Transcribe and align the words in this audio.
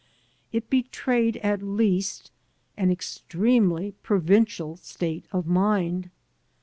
It 0.51 0.67
betrayed, 0.67 1.37
at 1.43 1.61
least, 1.61 2.31
an 2.75 2.89
extremely 2.89 3.91
provincial 4.01 4.75
state 4.77 5.27
of 5.31 5.45
mind. 5.45 6.09